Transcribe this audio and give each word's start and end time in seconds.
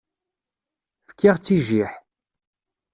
Fkiɣ-tt 1.07 1.55
i 1.55 1.57
jjiḥ. 1.67 1.91